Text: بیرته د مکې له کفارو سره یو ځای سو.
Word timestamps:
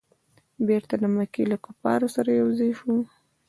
بیرته 0.67 0.95
د 1.01 1.03
مکې 1.15 1.43
له 1.51 1.57
کفارو 1.65 2.07
سره 2.15 2.29
یو 2.39 2.47
ځای 2.59 2.71
سو. 2.79 2.93